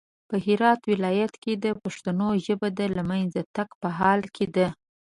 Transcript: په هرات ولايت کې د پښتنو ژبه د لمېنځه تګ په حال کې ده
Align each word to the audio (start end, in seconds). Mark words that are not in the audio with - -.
په 0.29 0.35
هرات 0.45 0.81
ولايت 0.91 1.33
کې 1.43 1.53
د 1.63 1.65
پښتنو 1.83 2.29
ژبه 2.45 2.67
د 2.79 2.81
لمېنځه 2.95 3.41
تګ 3.55 3.69
په 3.81 3.87
حال 3.97 4.21
کې 4.35 4.45
ده 4.55 4.67